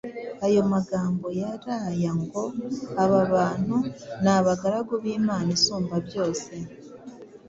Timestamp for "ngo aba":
2.21-3.19